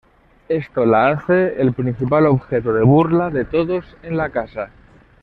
[0.49, 4.71] Esto la hace el principal objeto de burla de todos en la casa.